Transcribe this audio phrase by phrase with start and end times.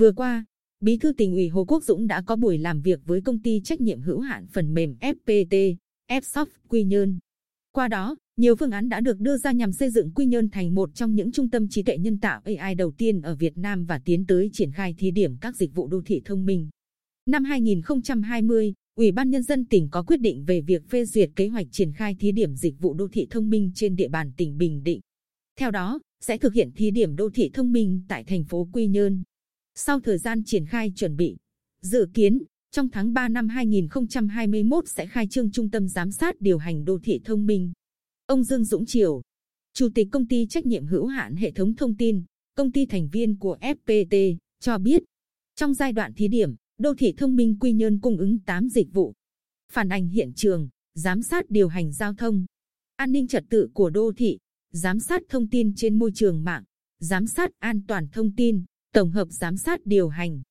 [0.00, 0.44] Vừa qua,
[0.80, 3.60] Bí thư tỉnh ủy Hồ Quốc Dũng đã có buổi làm việc với công ty
[3.64, 5.76] trách nhiệm hữu hạn phần mềm FPT,
[6.10, 7.18] Fsoft Quy Nhơn.
[7.72, 10.74] Qua đó, nhiều phương án đã được đưa ra nhằm xây dựng Quy Nhơn thành
[10.74, 13.84] một trong những trung tâm trí tuệ nhân tạo AI đầu tiên ở Việt Nam
[13.84, 16.68] và tiến tới triển khai thí điểm các dịch vụ đô thị thông minh.
[17.26, 21.48] Năm 2020, Ủy ban Nhân dân tỉnh có quyết định về việc phê duyệt kế
[21.48, 24.58] hoạch triển khai thí điểm dịch vụ đô thị thông minh trên địa bàn tỉnh
[24.58, 25.00] Bình Định.
[25.58, 28.86] Theo đó, sẽ thực hiện thí điểm đô thị thông minh tại thành phố Quy
[28.86, 29.22] Nhơn.
[29.86, 31.36] Sau thời gian triển khai chuẩn bị,
[31.82, 36.58] dự kiến trong tháng 3 năm 2021 sẽ khai trương trung tâm giám sát điều
[36.58, 37.72] hành đô thị thông minh.
[38.26, 39.22] Ông Dương Dũng Triều,
[39.74, 42.22] Chủ tịch công ty trách nhiệm hữu hạn hệ thống thông tin,
[42.54, 45.02] công ty thành viên của FPT, cho biết,
[45.54, 48.92] trong giai đoạn thí điểm, đô thị thông minh Quy Nhơn cung ứng 8 dịch
[48.92, 49.12] vụ.
[49.72, 52.46] Phản ảnh hiện trường, giám sát điều hành giao thông,
[52.96, 54.38] an ninh trật tự của đô thị,
[54.72, 56.64] giám sát thông tin trên môi trường mạng,
[56.98, 60.42] giám sát an toàn thông tin, tổng hợp giám sát điều hành,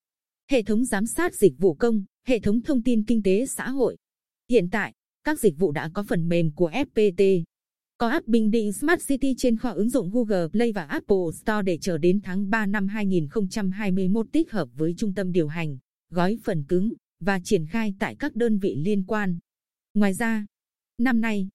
[0.49, 3.97] hệ thống giám sát dịch vụ công, hệ thống thông tin kinh tế xã hội.
[4.49, 7.43] Hiện tại, các dịch vụ đã có phần mềm của FPT.
[7.97, 11.61] Có app Bình Định Smart City trên kho ứng dụng Google Play và Apple Store
[11.61, 15.77] để chờ đến tháng 3 năm 2021 tích hợp với trung tâm điều hành,
[16.11, 19.39] gói phần cứng và triển khai tại các đơn vị liên quan.
[19.93, 20.45] Ngoài ra,
[20.97, 21.49] năm nay,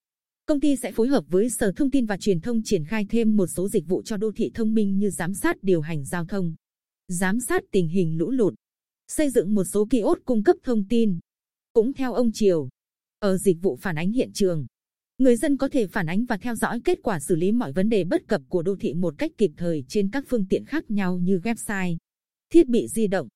[0.45, 3.35] công ty sẽ phối hợp với Sở Thông tin và Truyền thông triển khai thêm
[3.35, 6.25] một số dịch vụ cho đô thị thông minh như giám sát điều hành giao
[6.25, 6.55] thông,
[7.07, 8.53] giám sát tình hình lũ lụt,
[9.07, 11.19] xây dựng một số kiosk cung cấp thông tin.
[11.73, 12.69] Cũng theo ông Triều,
[13.19, 14.65] ở dịch vụ phản ánh hiện trường,
[15.17, 17.89] người dân có thể phản ánh và theo dõi kết quả xử lý mọi vấn
[17.89, 20.91] đề bất cập của đô thị một cách kịp thời trên các phương tiện khác
[20.91, 21.97] nhau như website,
[22.49, 23.27] thiết bị di động.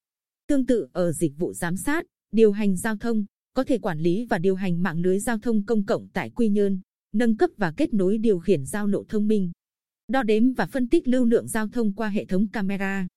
[0.47, 4.25] Tương tự ở dịch vụ giám sát, điều hành giao thông, có thể quản lý
[4.25, 6.79] và điều hành mạng lưới giao thông công cộng tại Quy Nhơn,
[7.11, 9.51] nâng cấp và kết nối điều khiển giao lộ thông minh,
[10.07, 13.07] đo đếm và phân tích lưu lượng giao thông qua hệ thống camera.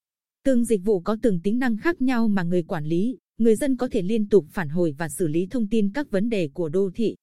[0.45, 3.77] Từng dịch vụ có từng tính năng khác nhau mà người quản lý, người dân
[3.77, 6.69] có thể liên tục phản hồi và xử lý thông tin các vấn đề của
[6.69, 7.15] đô thị.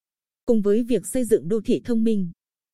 [0.44, 2.30] Cùng với việc xây dựng đô thị thông minh,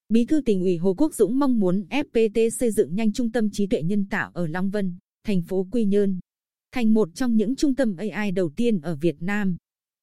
[0.08, 3.50] Bí thư tỉnh ủy Hồ Quốc Dũng mong muốn FPT xây dựng nhanh trung tâm
[3.50, 6.18] trí tuệ nhân tạo ở Long Vân, thành phố Quy Nhơn,
[6.72, 9.56] thành một trong những trung tâm AI đầu tiên ở Việt Nam.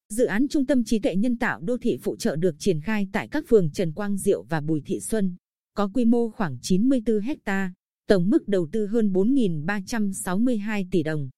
[0.08, 3.08] Dự án trung tâm trí tuệ nhân tạo đô thị phụ trợ được triển khai
[3.12, 5.36] tại các phường Trần Quang Diệu và Bùi Thị Xuân,
[5.74, 7.72] có quy mô khoảng 94 hecta
[8.06, 11.28] tổng mức đầu tư hơn 4.362 tỷ đồng.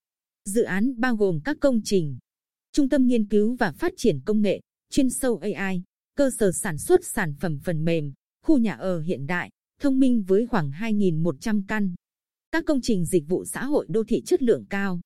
[0.45, 2.19] Dự án bao gồm các công trình,
[2.73, 4.61] trung tâm nghiên cứu và phát triển công nghệ,
[4.91, 5.83] chuyên sâu AI,
[6.17, 8.13] cơ sở sản xuất sản phẩm phần mềm,
[8.43, 9.51] khu nhà ở hiện đại,
[9.81, 11.95] thông minh với khoảng 2.100 căn.
[12.51, 15.01] Các công trình dịch vụ xã hội đô thị chất lượng cao.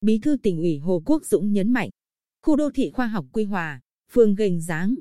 [0.00, 1.90] Bí thư tỉnh ủy Hồ Quốc Dũng nhấn mạnh,
[2.42, 3.80] khu đô thị khoa học Quy Hòa,
[4.12, 4.94] phường Gành Giáng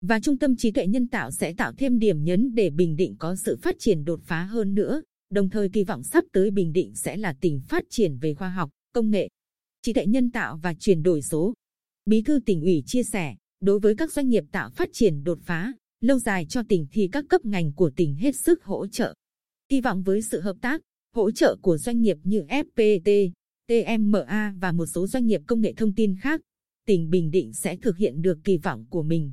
[0.00, 3.16] và trung tâm trí tuệ nhân tạo sẽ tạo thêm điểm nhấn để Bình Định
[3.18, 6.72] có sự phát triển đột phá hơn nữa đồng thời kỳ vọng sắp tới Bình
[6.72, 9.28] Định sẽ là tỉnh phát triển về khoa học, công nghệ,
[9.82, 11.54] trí tuệ nhân tạo và chuyển đổi số.
[12.04, 15.38] Bí thư tỉnh ủy chia sẻ, đối với các doanh nghiệp tạo phát triển đột
[15.42, 19.14] phá, lâu dài cho tỉnh thì các cấp ngành của tỉnh hết sức hỗ trợ.
[19.68, 20.80] Kỳ vọng với sự hợp tác,
[21.14, 23.30] hỗ trợ của doanh nghiệp như FPT,
[23.66, 26.40] TMA và một số doanh nghiệp công nghệ thông tin khác,
[26.86, 29.32] tỉnh Bình Định sẽ thực hiện được kỳ vọng của mình.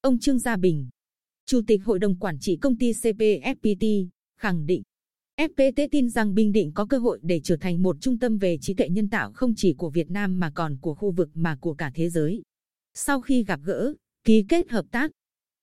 [0.00, 0.88] Ông Trương Gia Bình,
[1.46, 4.82] Chủ tịch Hội đồng Quản trị công ty CPFPT, khẳng định
[5.38, 8.58] FPT tin rằng Bình Định có cơ hội để trở thành một trung tâm về
[8.60, 11.56] trí tuệ nhân tạo không chỉ của Việt Nam mà còn của khu vực mà
[11.60, 12.42] của cả thế giới.
[12.94, 13.94] Sau khi gặp gỡ,
[14.24, 15.10] ký kết hợp tác,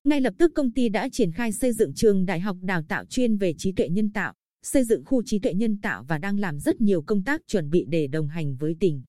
[0.03, 3.05] ngay lập tức công ty đã triển khai xây dựng trường đại học đào tạo
[3.05, 4.33] chuyên về trí tuệ nhân tạo,
[4.63, 7.69] xây dựng khu trí tuệ nhân tạo và đang làm rất nhiều công tác chuẩn
[7.69, 9.03] bị để đồng hành với tỉnh.